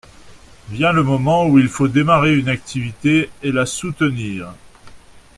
Vient 0.71 0.93
le 0.93 1.03
moment 1.03 1.45
où 1.45 1.59
il 1.59 1.67
faut 1.67 1.87
démarrer 1.87 2.35
une 2.35 2.49
activité 2.49 3.29
et 3.43 3.51
la 3.51 3.67
soutenir. 3.67 4.51